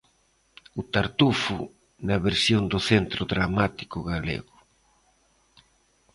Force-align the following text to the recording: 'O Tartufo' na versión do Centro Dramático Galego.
'O 0.75 0.81
Tartufo' 0.93 1.71
na 2.07 2.17
versión 2.27 2.63
do 2.71 2.79
Centro 2.89 3.21
Dramático 3.33 3.97
Galego. 4.11 4.55